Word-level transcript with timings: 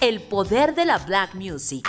el 0.00 0.20
poder 0.20 0.74
de 0.74 0.84
la 0.84 0.98
black 0.98 1.34
music. 1.34 1.88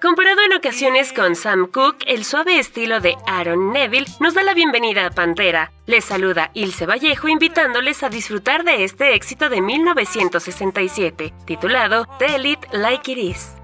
Comparado 0.00 0.40
en 0.42 0.54
ocasiones 0.54 1.12
con 1.12 1.36
Sam 1.36 1.68
Cooke, 1.70 2.04
el 2.08 2.24
suave 2.24 2.58
estilo 2.58 2.98
de 2.98 3.16
Aaron 3.26 3.72
Neville 3.72 4.10
nos 4.18 4.34
da 4.34 4.42
la 4.42 4.52
bienvenida 4.52 5.06
a 5.06 5.10
Pantera. 5.10 5.70
Les 5.86 6.04
saluda 6.04 6.50
Ilse 6.54 6.86
Vallejo 6.86 7.28
invitándoles 7.28 8.02
a 8.02 8.08
disfrutar 8.08 8.64
de 8.64 8.82
este 8.82 9.14
éxito 9.14 9.48
de 9.48 9.60
1967, 9.60 11.32
titulado 11.46 12.06
Tell 12.18 12.46
It 12.46 12.58
Like 12.72 13.12
It 13.12 13.18
Is. 13.18 13.54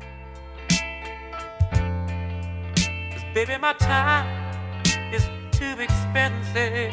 Baby, 3.35 3.59
my 3.61 3.75
time 3.79 4.27
is 5.13 5.29
too 5.59 5.81
expensive. 5.81 6.91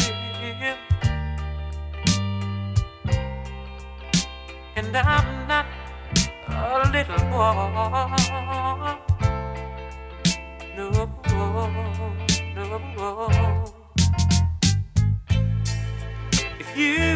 And 4.78 4.92
I'm 4.98 5.48
not 5.48 5.66
a 6.50 6.90
little 6.92 7.16
boy. 7.32 7.54
No, 10.76 10.90
no. 12.98 13.30
If 16.60 16.76
you 16.76 17.08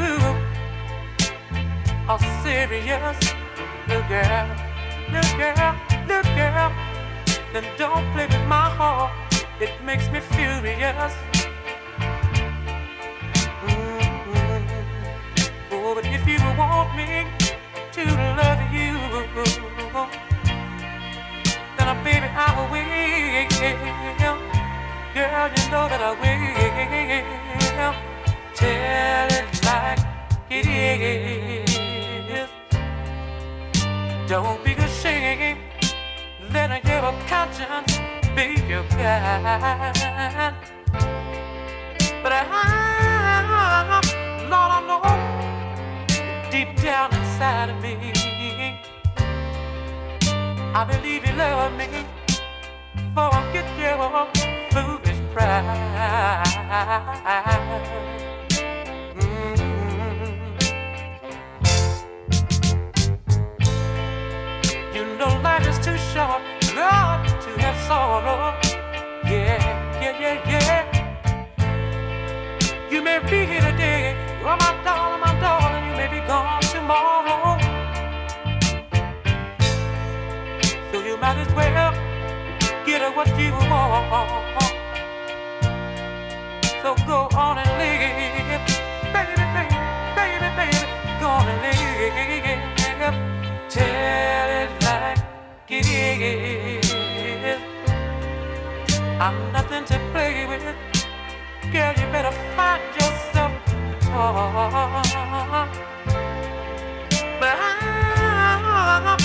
are 2.07 2.19
serious, 2.43 3.19
little 3.89 4.07
girl, 4.07 4.47
little 5.11 5.37
girl, 5.37 5.75
little 6.07 6.35
girl, 6.35 6.71
then 7.51 7.65
don't 7.77 8.05
play 8.13 8.27
with 8.27 8.47
my 8.47 8.69
heart. 8.69 9.11
It 9.59 9.73
makes 9.83 10.07
me 10.11 10.21
furious. 10.21 11.13
Mm-hmm. 13.67 14.63
Oh, 15.73 15.93
but 15.93 16.05
if 16.05 16.25
you 16.25 16.39
want 16.57 16.95
me 16.95 17.38
to 17.99 18.15
love 18.39 18.63
you, 18.71 18.95
then 21.77 21.87
uh, 21.87 22.03
baby 22.03 22.27
I 22.31 22.47
will. 22.71 24.39
Girl, 25.13 25.49
you 25.55 25.63
know 25.71 25.85
that 25.91 26.01
I 26.01 26.11
will. 26.21 27.95
Tell 28.55 29.29
it 29.39 29.47
like 29.65 30.03
it 30.49 30.65
is. 30.65 32.49
Don't 34.29 34.63
be 34.63 34.73
ashamed. 34.73 35.59
Let 36.53 36.83
your 36.85 37.13
conscience 37.27 37.99
be 38.35 38.45
your 38.67 38.83
guide. 38.95 40.55
But 42.23 42.31
I, 42.33 44.08
deep 46.51 46.75
down 46.81 47.13
inside 47.13 47.69
of 47.69 47.81
me, 47.81 47.95
I 50.73 50.83
believe 50.83 51.25
you 51.25 51.33
love 51.33 51.73
me. 51.77 51.87
Forget 53.13 53.67
your 53.77 54.27
foolish 54.71 55.19
pride. 55.33 56.43
Mm-hmm. 59.15 60.33
You 64.95 65.03
know 65.17 65.31
life 65.43 65.67
is 65.67 65.77
too 65.85 65.97
short, 66.13 66.41
Lord, 66.75 67.27
to 67.43 67.49
have 67.61 67.77
sorrow. 67.87 68.55
Yeah, 69.25 69.59
yeah, 70.01 70.19
yeah, 70.19 70.49
yeah. 70.49 70.83
You 72.89 72.99
may 73.03 73.19
be 73.19 73.45
here 73.45 73.61
today, 73.61 74.15
oh 74.43 74.57
my 74.59 74.73
darling, 74.83 75.21
my 75.21 75.38
be 76.09 76.19
gone 76.27 76.61
tomorrow. 76.61 77.57
So 80.91 80.97
you 81.05 81.17
might 81.17 81.37
as 81.37 81.51
well 81.53 81.93
get 82.85 83.01
what 83.15 83.27
you 83.37 83.51
want. 83.51 84.73
So 86.81 86.95
go 87.05 87.27
on 87.37 87.57
and 87.59 87.71
live, 87.77 87.99
baby, 89.13 89.33
baby, 89.53 89.77
baby, 90.17 90.49
baby, 90.57 90.79
go 91.19 91.27
on 91.27 91.47
and 91.47 91.61
live. 91.61 91.79
Tell 93.69 94.49
it 94.61 94.71
like 94.83 95.19
it 95.69 95.85
is. 95.85 96.89
I'm 99.19 99.37
nothing 99.51 99.85
to 99.85 99.99
play 100.11 100.47
with. 100.47 100.63
Girl, 101.71 101.93
you 101.99 102.07
better 102.11 102.31
find 102.55 102.81
yourself 102.95 103.48
But 107.39 107.55
I 107.57 109.17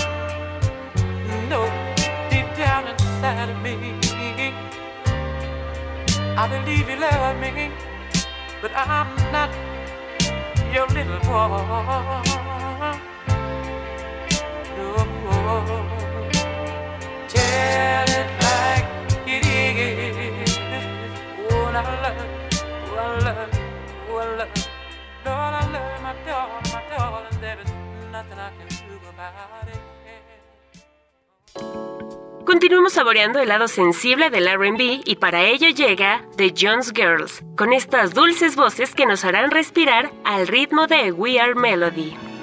deep 2.31 2.49
down 2.57 2.89
inside 2.89 3.49
of 3.49 3.59
me, 3.63 3.75
I 6.37 6.47
believe 6.49 6.89
you 6.89 6.97
love 6.97 7.37
me, 7.41 7.73
but 8.61 8.73
I'm 8.75 9.09
not 9.33 9.51
your 10.73 10.87
little 10.89 11.19
boy. 11.21 11.49
No, 14.77 14.89
tell 17.29 18.09
it 18.19 18.29
like 18.43 18.89
it 19.27 19.47
is. 19.47 20.59
I 21.77 21.83
love, 22.03 22.19
I 22.97 23.01
love, 23.25 23.64
Continuamos 32.45 32.93
saboreando 32.93 33.41
el 33.41 33.49
lado 33.49 33.69
sensible 33.69 34.31
del 34.31 34.47
RB 34.47 35.03
y 35.05 35.17
para 35.17 35.45
ello 35.45 35.71
llega 35.71 36.27
The 36.37 36.55
Jones 36.57 36.93
Girls, 36.95 37.43
con 37.57 37.73
estas 37.73 38.13
dulces 38.15 38.55
voces 38.55 38.95
que 38.95 39.07
nos 39.07 39.25
harán 39.25 39.51
respirar 39.51 40.13
al 40.25 40.47
ritmo 40.47 40.87
de 40.87 41.11
We 41.11 41.41
Are 41.41 41.55
Melody. 41.55 42.34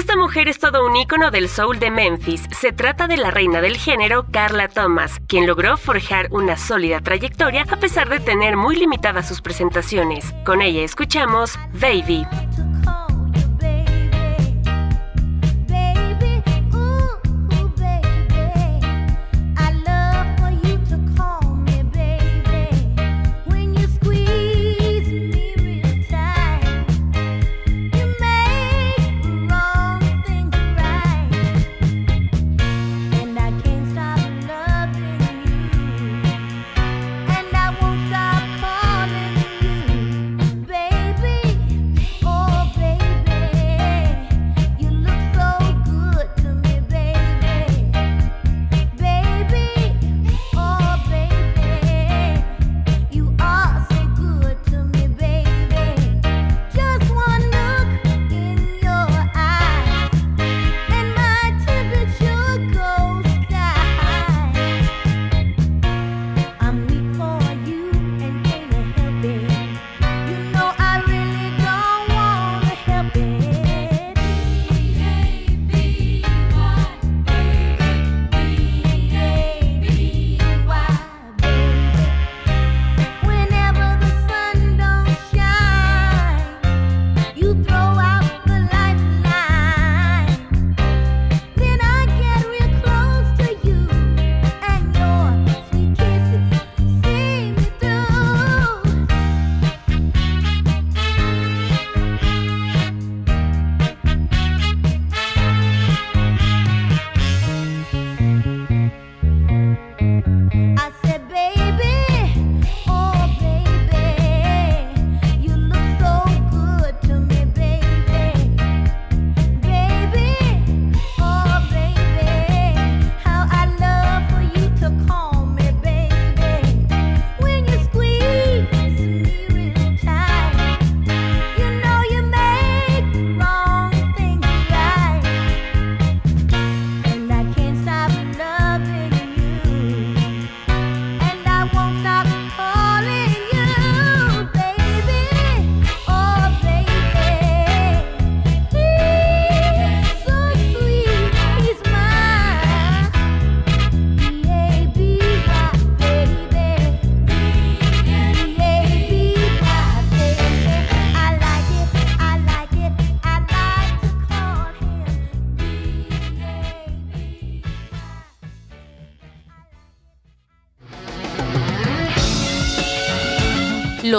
Esta 0.00 0.16
mujer 0.16 0.48
es 0.48 0.58
todo 0.58 0.86
un 0.86 0.96
ícono 0.96 1.30
del 1.30 1.46
soul 1.46 1.78
de 1.78 1.90
Memphis. 1.90 2.44
Se 2.58 2.72
trata 2.72 3.06
de 3.06 3.18
la 3.18 3.30
reina 3.30 3.60
del 3.60 3.76
género, 3.76 4.24
Carla 4.30 4.66
Thomas, 4.66 5.20
quien 5.28 5.46
logró 5.46 5.76
forjar 5.76 6.28
una 6.30 6.56
sólida 6.56 7.02
trayectoria 7.02 7.66
a 7.70 7.76
pesar 7.76 8.08
de 8.08 8.18
tener 8.18 8.56
muy 8.56 8.76
limitadas 8.76 9.28
sus 9.28 9.42
presentaciones. 9.42 10.32
Con 10.46 10.62
ella 10.62 10.80
escuchamos 10.84 11.58
Baby. 11.74 12.26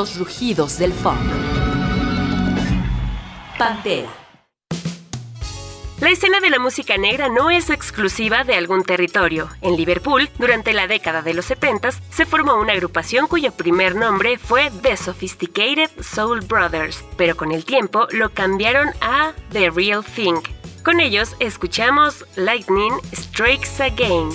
Los 0.01 0.17
rugidos 0.17 0.79
del 0.79 0.93
funk. 0.93 1.19
Pantera. 3.55 4.09
La 5.99 6.09
escena 6.09 6.39
de 6.39 6.49
la 6.49 6.57
música 6.57 6.97
negra 6.97 7.29
no 7.29 7.51
es 7.51 7.69
exclusiva 7.69 8.43
de 8.43 8.55
algún 8.55 8.83
territorio. 8.83 9.49
En 9.61 9.77
Liverpool, 9.77 10.27
durante 10.39 10.73
la 10.73 10.87
década 10.87 11.21
de 11.21 11.35
los 11.35 11.45
70, 11.45 11.91
se 12.09 12.25
formó 12.25 12.55
una 12.55 12.73
agrupación 12.73 13.27
cuyo 13.27 13.51
primer 13.51 13.93
nombre 13.93 14.39
fue 14.39 14.71
The 14.81 14.97
Sophisticated 14.97 15.91
Soul 16.01 16.41
Brothers, 16.41 17.03
pero 17.15 17.37
con 17.37 17.51
el 17.51 17.63
tiempo 17.63 18.07
lo 18.09 18.31
cambiaron 18.31 18.89
a 19.01 19.33
The 19.51 19.69
Real 19.69 20.03
Thing. 20.03 20.41
Con 20.83 20.99
ellos 20.99 21.35
escuchamos 21.39 22.25
Lightning 22.35 22.93
Strikes 23.13 23.79
Again. 23.79 24.31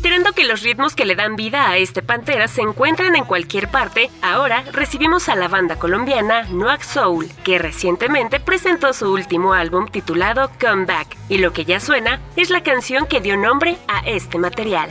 Considerando 0.00 0.32
que 0.32 0.44
los 0.44 0.62
ritmos 0.62 0.94
que 0.94 1.04
le 1.04 1.14
dan 1.14 1.36
vida 1.36 1.68
a 1.68 1.76
este 1.76 2.00
Pantera 2.00 2.48
se 2.48 2.62
encuentran 2.62 3.16
en 3.16 3.26
cualquier 3.26 3.70
parte, 3.70 4.10
ahora 4.22 4.64
recibimos 4.72 5.28
a 5.28 5.36
la 5.36 5.46
banda 5.46 5.76
colombiana 5.76 6.44
Noak 6.44 6.82
Soul, 6.84 7.28
que 7.44 7.58
recientemente 7.58 8.40
presentó 8.40 8.94
su 8.94 9.12
último 9.12 9.52
álbum 9.52 9.88
titulado 9.88 10.50
Comeback, 10.58 11.18
y 11.28 11.36
lo 11.36 11.52
que 11.52 11.66
ya 11.66 11.80
suena 11.80 12.18
es 12.34 12.48
la 12.48 12.62
canción 12.62 13.06
que 13.06 13.20
dio 13.20 13.36
nombre 13.36 13.76
a 13.88 13.98
este 14.06 14.38
material. 14.38 14.90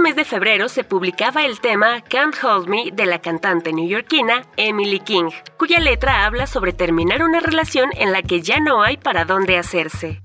mes 0.00 0.16
de 0.16 0.24
febrero 0.24 0.68
se 0.68 0.82
publicaba 0.82 1.44
el 1.44 1.60
tema 1.60 2.00
Can't 2.00 2.34
Hold 2.42 2.68
Me 2.68 2.90
de 2.92 3.06
la 3.06 3.20
cantante 3.20 3.72
neoyorquina 3.72 4.42
Emily 4.56 5.00
King, 5.00 5.30
cuya 5.58 5.78
letra 5.78 6.24
habla 6.24 6.46
sobre 6.46 6.72
terminar 6.72 7.22
una 7.22 7.40
relación 7.40 7.90
en 7.96 8.12
la 8.12 8.22
que 8.22 8.40
ya 8.40 8.60
no 8.60 8.82
hay 8.82 8.96
para 8.96 9.24
dónde 9.24 9.58
hacerse. 9.58 10.22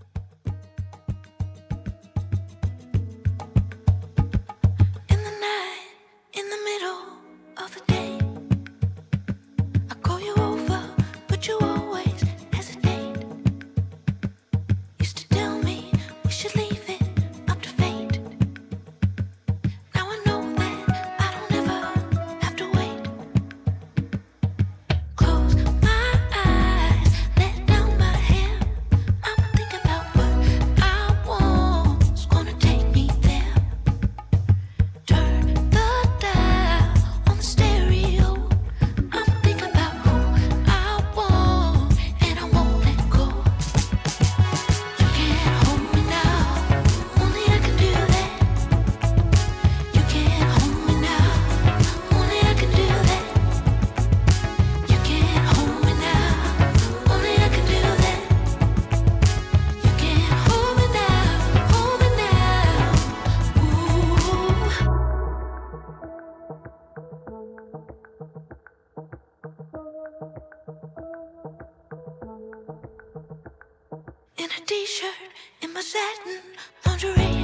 t-shirt 74.65 75.13
and 75.61 75.73
my 75.73 75.81
satin 75.81 76.41
lingerie. 76.85 77.34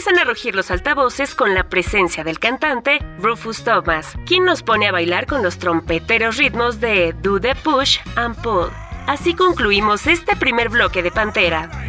empiezan 0.00 0.18
a 0.18 0.30
rugir 0.30 0.54
los 0.54 0.70
altavoces 0.70 1.34
con 1.34 1.52
la 1.52 1.64
presencia 1.64 2.24
del 2.24 2.38
cantante 2.38 3.00
Rufus 3.18 3.64
Thomas, 3.64 4.14
quien 4.24 4.46
nos 4.46 4.62
pone 4.62 4.88
a 4.88 4.92
bailar 4.92 5.26
con 5.26 5.42
los 5.42 5.58
trompeteros 5.58 6.38
ritmos 6.38 6.80
de 6.80 7.14
Do 7.20 7.38
the 7.38 7.54
Push 7.54 7.98
and 8.16 8.34
Pull. 8.40 8.70
Así 9.06 9.34
concluimos 9.34 10.06
este 10.06 10.36
primer 10.36 10.70
bloque 10.70 11.02
de 11.02 11.10
Pantera. 11.10 11.79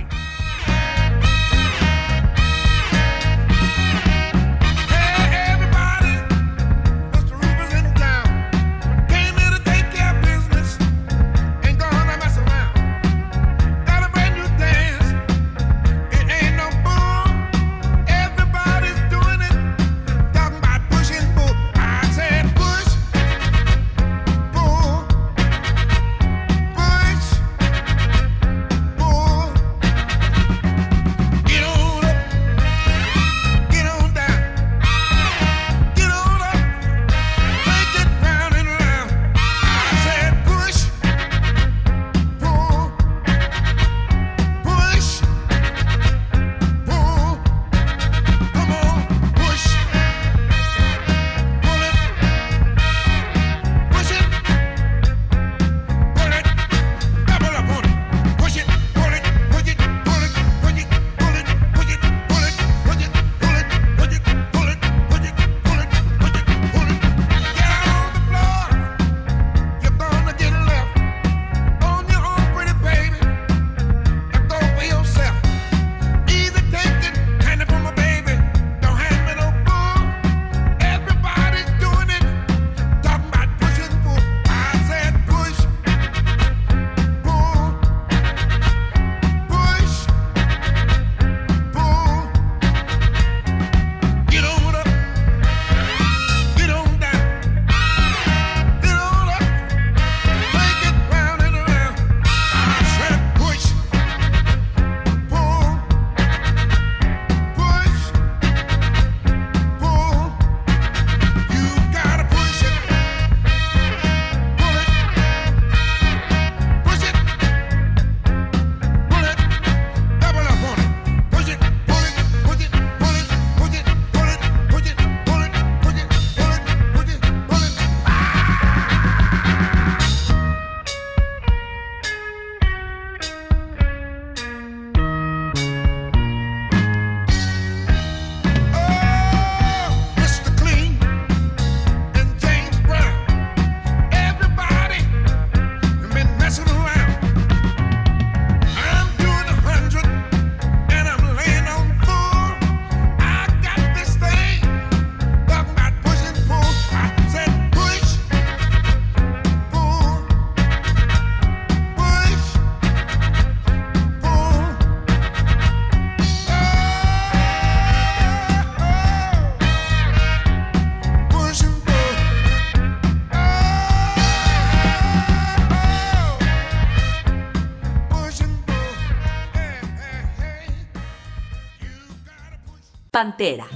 Pantera. 183.21 183.67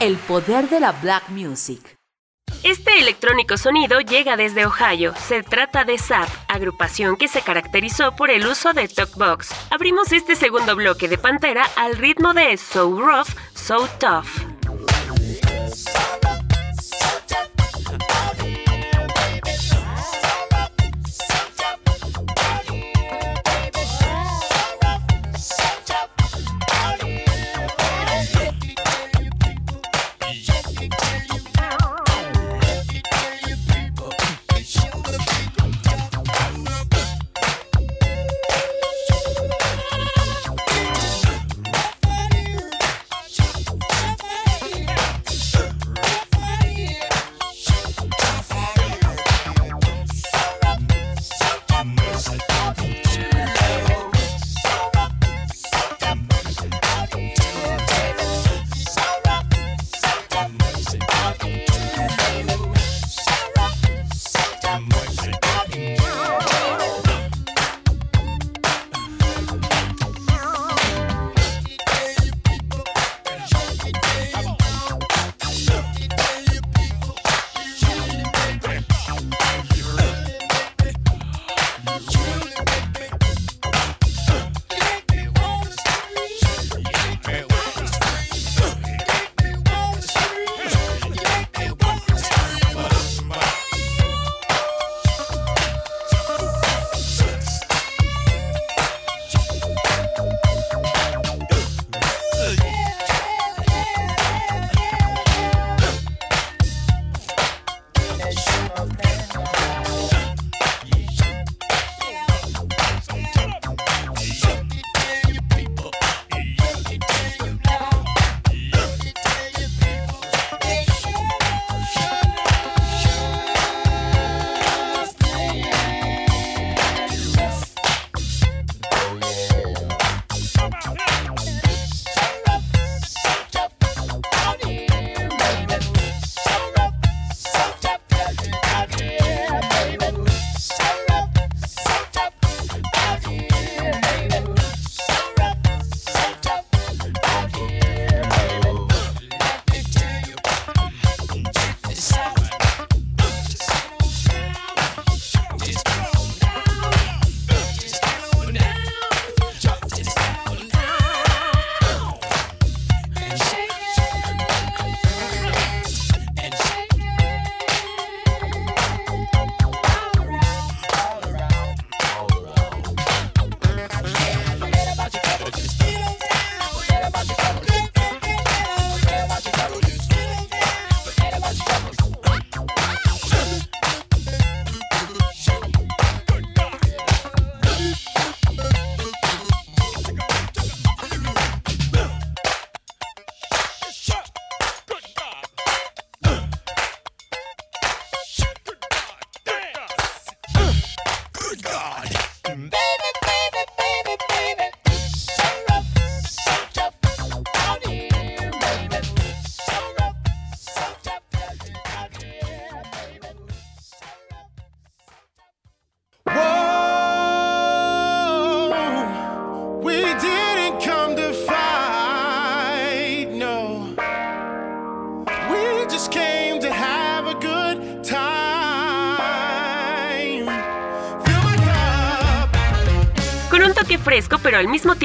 El 0.00 0.16
poder 0.16 0.68
de 0.68 0.80
la 0.80 0.90
black 0.90 1.28
music. 1.28 1.96
Este 2.64 2.98
electrónico 2.98 3.56
sonido 3.56 4.00
llega 4.00 4.36
desde 4.36 4.66
Ohio. 4.66 5.14
Se 5.16 5.44
trata 5.44 5.84
de 5.84 5.96
Zap, 5.96 6.28
agrupación 6.48 7.16
que 7.16 7.28
se 7.28 7.40
caracterizó 7.42 8.16
por 8.16 8.32
el 8.32 8.48
uso 8.48 8.72
de 8.72 8.88
talkbox. 8.88 9.54
Abrimos 9.70 10.10
este 10.10 10.34
segundo 10.34 10.74
bloque 10.74 11.06
de 11.06 11.18
Pantera 11.18 11.68
al 11.76 11.96
ritmo 11.96 12.34
de 12.34 12.56
So 12.56 13.00
Rough, 13.00 13.28
So 13.54 13.86
Tough. 14.00 14.53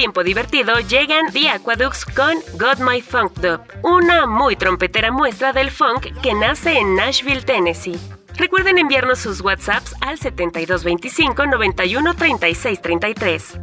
Tiempo 0.00 0.24
divertido 0.24 0.80
llegan 0.80 1.30
The 1.30 1.50
Aqueducts 1.50 2.06
con 2.06 2.38
Got 2.58 2.78
My 2.78 3.02
Funk 3.02 3.34
Dub, 3.34 3.60
una 3.82 4.24
muy 4.24 4.56
trompetera 4.56 5.12
muestra 5.12 5.52
del 5.52 5.70
funk 5.70 6.06
que 6.22 6.32
nace 6.32 6.78
en 6.78 6.94
Nashville, 6.94 7.42
Tennessee. 7.42 8.00
Recuerden 8.36 8.78
enviarnos 8.78 9.18
sus 9.18 9.42
WhatsApps 9.42 9.94
al 10.00 10.16
7225 10.16 11.46
91 11.46 12.14
36 12.14 12.80
33. 12.80 13.60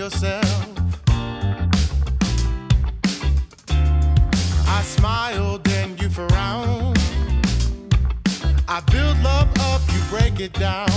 You 0.00 0.69
get 10.40 10.52
down. 10.54 10.89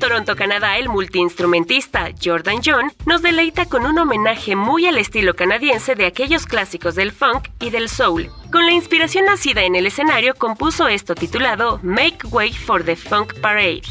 Toronto, 0.00 0.34
Canadá, 0.34 0.78
el 0.78 0.88
multiinstrumentista 0.88 2.08
Jordan 2.20 2.60
John 2.64 2.90
nos 3.04 3.20
deleita 3.20 3.66
con 3.66 3.84
un 3.84 3.98
homenaje 3.98 4.56
muy 4.56 4.86
al 4.86 4.96
estilo 4.96 5.34
canadiense 5.34 5.94
de 5.94 6.06
aquellos 6.06 6.46
clásicos 6.46 6.94
del 6.94 7.12
funk 7.12 7.48
y 7.60 7.68
del 7.68 7.90
soul. 7.90 8.30
Con 8.50 8.64
la 8.64 8.72
inspiración 8.72 9.26
nacida 9.26 9.62
en 9.62 9.76
el 9.76 9.86
escenario, 9.86 10.34
compuso 10.34 10.88
esto 10.88 11.14
titulado 11.14 11.78
Make 11.82 12.26
Way 12.30 12.54
for 12.54 12.82
the 12.82 12.96
Funk 12.96 13.38
Parade. 13.40 13.82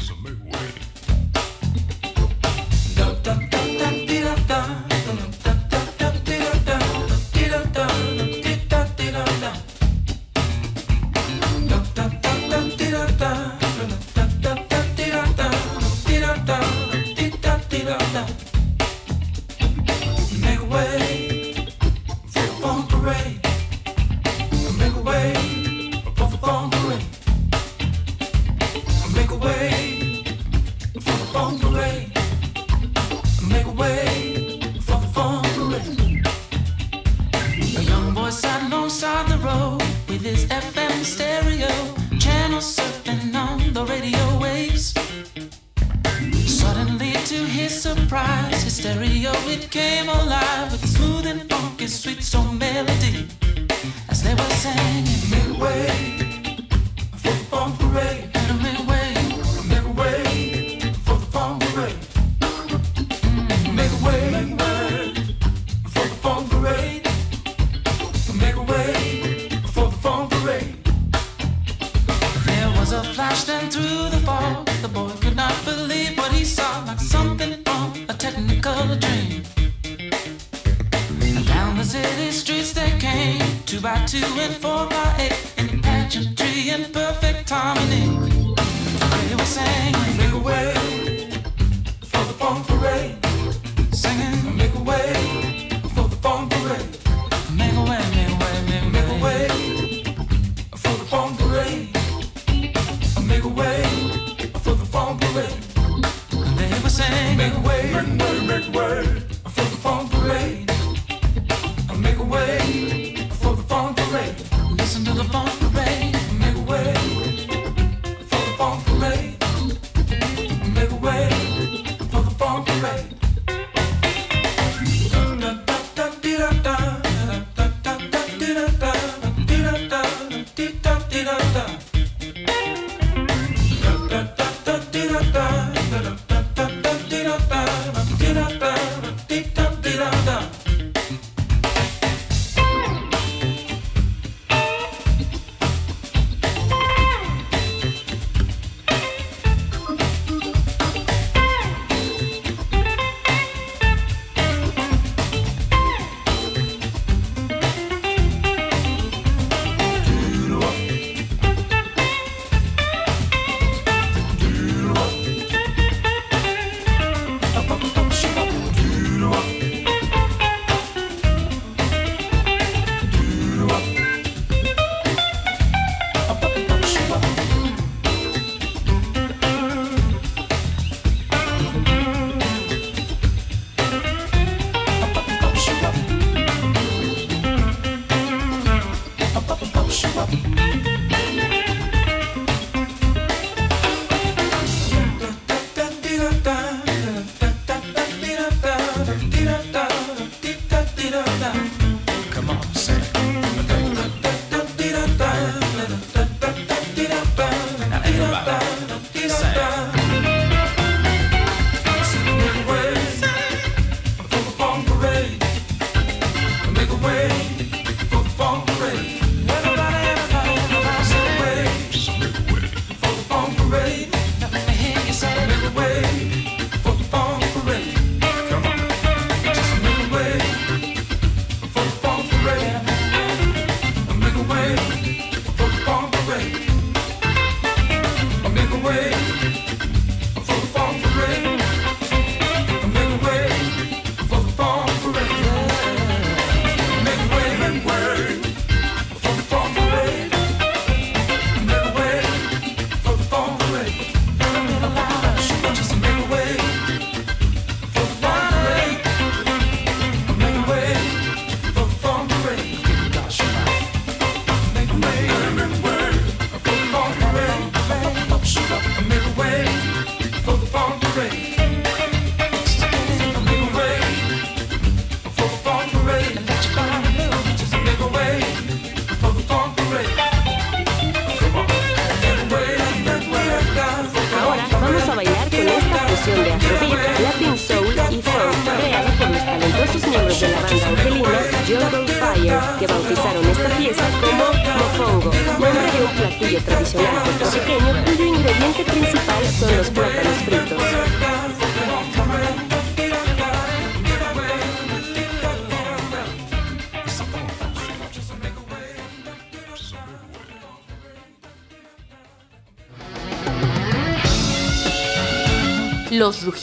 A 225.76 226.39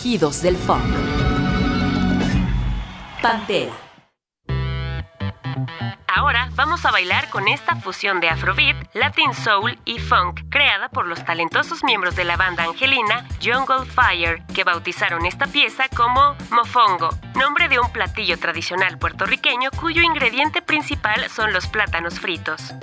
Del 0.08 0.56
funk. 0.56 0.86
Pantera. 3.22 3.74
Ahora 6.08 6.50
vamos 6.56 6.86
a 6.86 6.92
bailar 6.92 7.30
con 7.30 7.50
esta 7.50 7.76
fusión 7.76 8.22
de 8.22 8.30
Afrobeat, 8.30 8.78
Latin 8.94 9.34
Soul 9.34 9.78
y 9.84 10.00
Funk, 10.00 10.44
creada 10.50 10.88
por 10.88 11.08
los 11.08 11.26
talentosos 11.26 11.84
miembros 11.84 12.16
de 12.16 12.24
la 12.24 12.38
banda 12.38 12.64
angelina 12.64 13.28
Jungle 13.44 13.86
Fire, 13.86 14.42
que 14.56 14.64
bautizaron 14.64 15.26
esta 15.26 15.46
pieza 15.46 15.90
como 15.94 16.38
Mofongo, 16.52 17.10
nombre 17.36 17.68
de 17.68 17.78
un 17.78 17.92
platillo 17.92 18.40
tradicional 18.40 18.98
puertorriqueño 18.98 19.72
cuyo 19.72 20.02
ingrediente 20.04 20.62
principal 20.62 21.30
son 21.30 21.52
los 21.52 21.68
plátanos 21.68 22.18
fritos. 22.18 22.74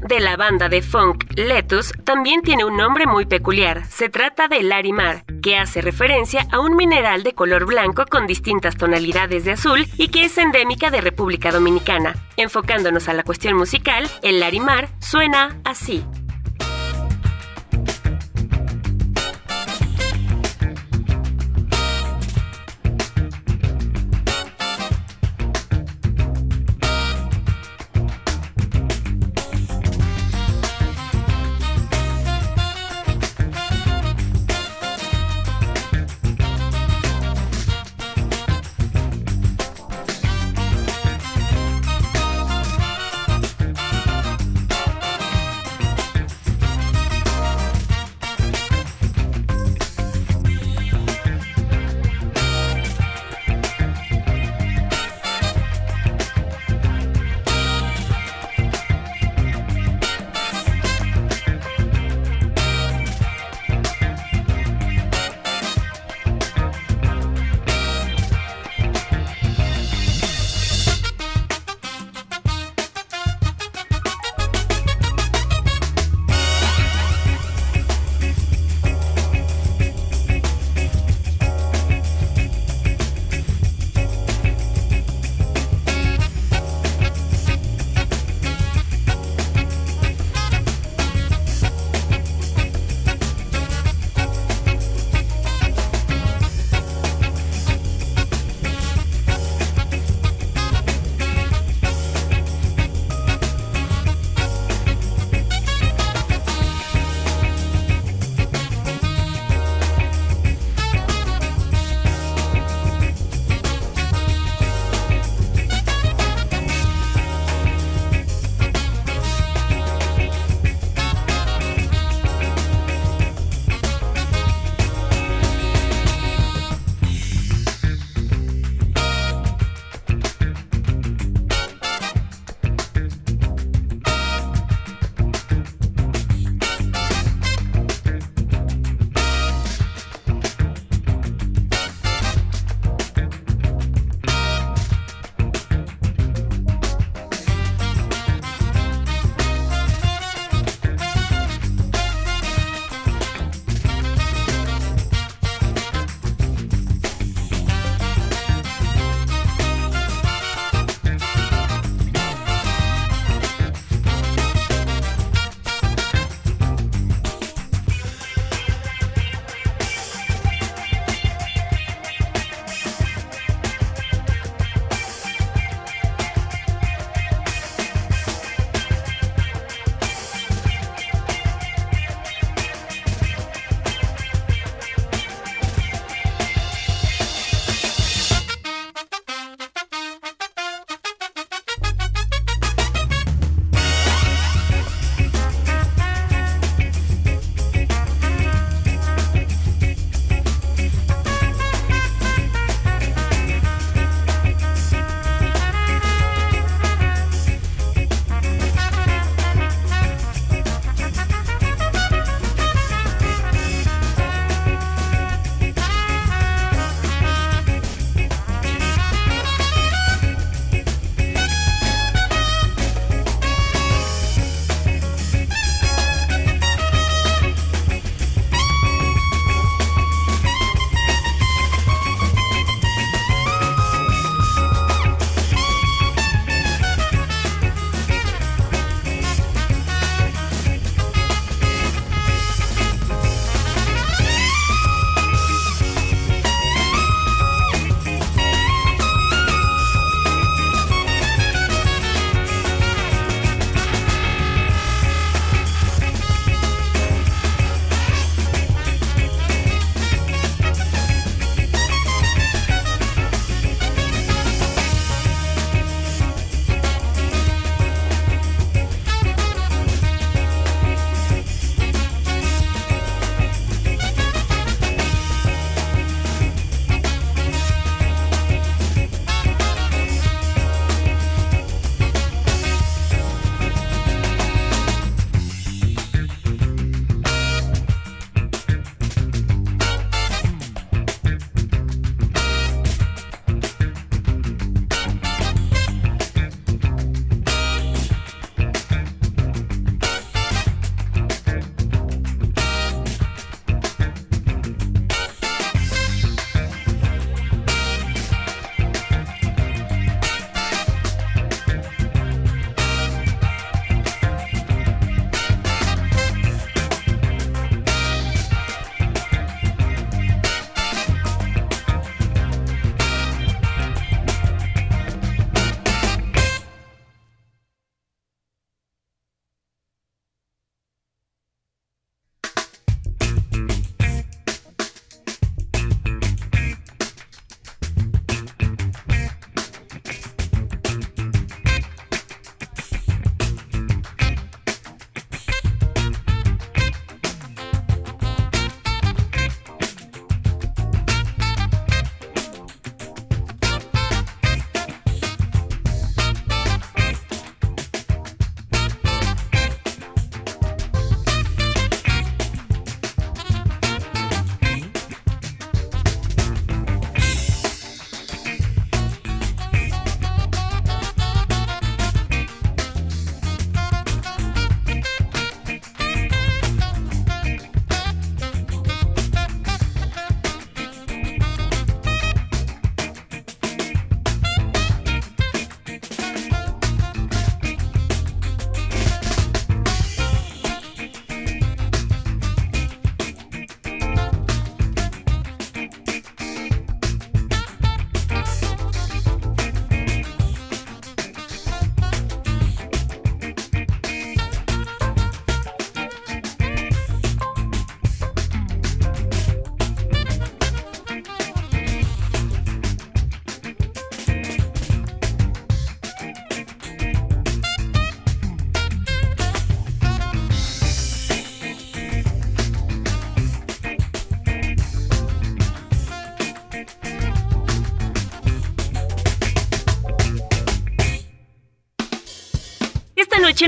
De 0.00 0.20
la 0.20 0.36
banda 0.36 0.68
de 0.68 0.82
funk 0.82 1.24
Letus 1.36 1.92
también 2.04 2.42
tiene 2.42 2.64
un 2.64 2.76
nombre 2.76 3.06
muy 3.06 3.26
peculiar. 3.26 3.84
Se 3.86 4.08
trata 4.08 4.48
de 4.48 4.62
Larimar, 4.62 5.24
que 5.42 5.56
hace 5.56 5.80
referencia 5.80 6.46
a 6.50 6.60
un 6.60 6.76
mineral 6.76 7.22
de 7.22 7.34
color 7.34 7.66
blanco 7.66 8.04
con 8.06 8.26
distintas 8.26 8.76
tonalidades 8.76 9.44
de 9.44 9.52
azul 9.52 9.86
y 9.96 10.08
que 10.08 10.24
es 10.24 10.38
endémica 10.38 10.90
de 10.90 11.00
República 11.00 11.50
Dominicana. 11.50 12.14
Enfocándonos 12.36 13.08
a 13.08 13.14
la 13.14 13.22
cuestión 13.22 13.56
musical, 13.56 14.08
el 14.22 14.40
Larimar 14.40 14.88
suena 14.98 15.60
así. 15.64 16.04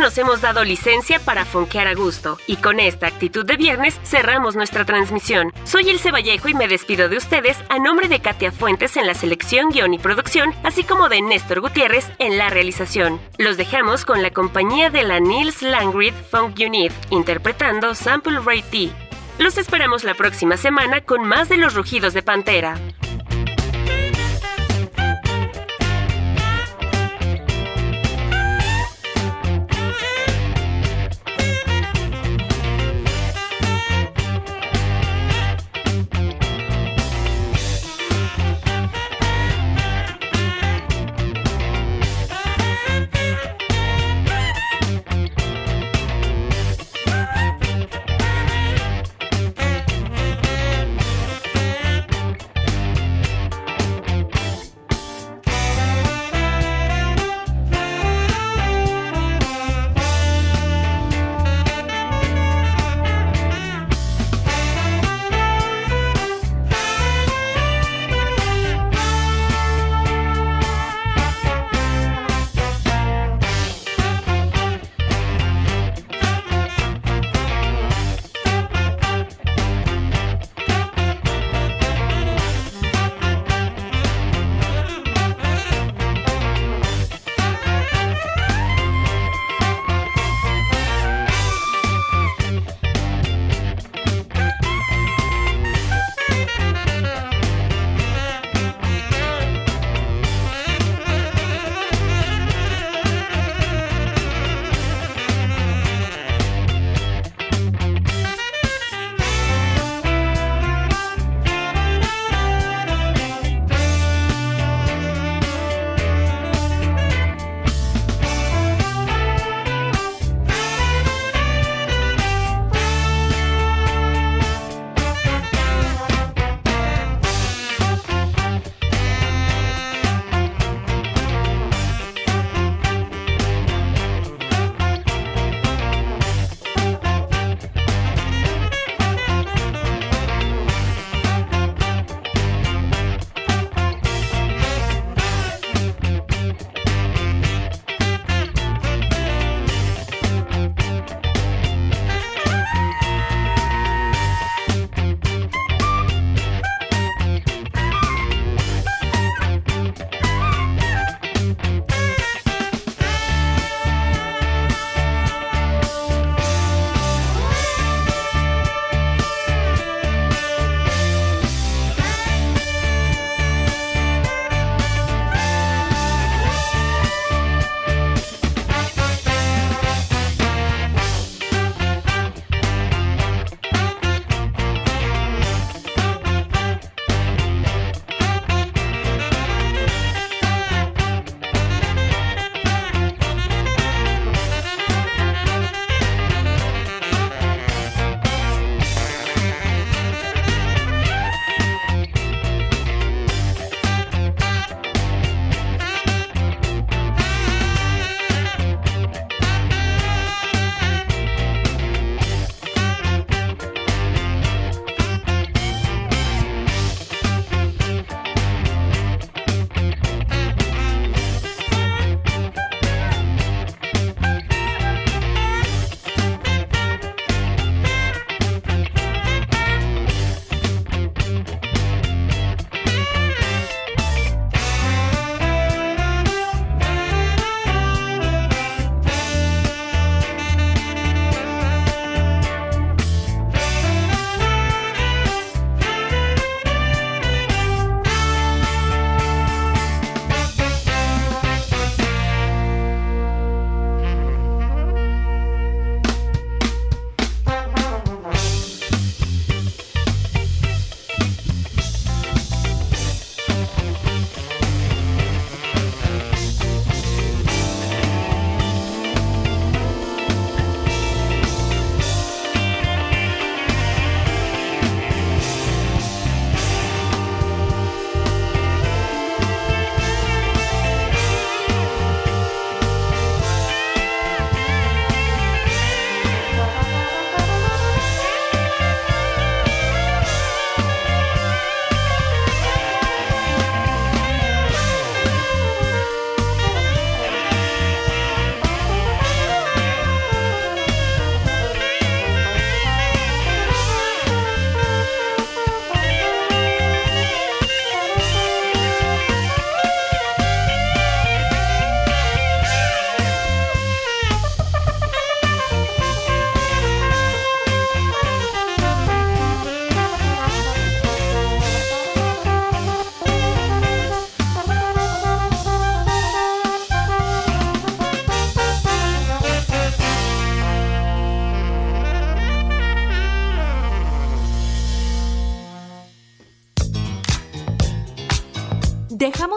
Nos 0.07 0.19
hemos 0.19 0.41
dado 0.41 0.63
licencia 0.63 1.19
para 1.19 1.45
fonquear 1.45 1.89
a 1.89 1.95
gusto 1.95 2.39
y 2.47 2.59
con 2.59 2.79
esta 2.79 3.09
actitud 3.09 3.45
de 3.45 3.57
viernes 3.57 3.99
cerramos 4.05 4.55
nuestra 4.55 4.85
transmisión. 4.85 5.53
Soy 5.65 5.91
Ilse 5.91 6.13
Vallejo 6.13 6.49
y 6.49 6.55
me 6.55 6.69
despido 6.69 7.09
de 7.09 7.17
ustedes 7.17 7.59
a 7.71 7.81
nombre 7.81 8.07
de 8.07 8.21
Katia 8.21 8.53
Fuentes 8.53 8.97
en 8.97 9.09
la 9.09 9.15
selección, 9.15 9.71
guion 9.71 9.95
y 9.95 9.99
producción, 9.99 10.55
así 10.63 10.85
como 10.85 11.09
de 11.09 11.23
Néstor 11.23 11.61
Gutiérrez 11.61 12.09
en 12.21 12.39
la 12.39 12.51
realización. 12.51 13.21
Los 13.37 13.57
dejamos 13.57 14.05
con 14.05 14.23
la 14.23 14.31
compañía 14.31 14.91
de 14.91 15.03
la 15.03 15.19
Nils 15.19 15.61
Langrid 15.61 16.15
Funk 16.31 16.57
Unit 16.65 16.93
interpretando 17.11 17.93
Sample 17.97 18.39
Rate 18.39 18.63
T. 18.71 18.91
Los 19.43 19.59
esperamos 19.59 20.05
la 20.05 20.15
próxima 20.15 20.57
semana 20.57 21.01
con 21.01 21.27
más 21.27 21.49
de 21.49 21.57
los 21.57 21.75
rugidos 21.75 22.15
de 22.15 22.23
Pantera. 22.23 22.79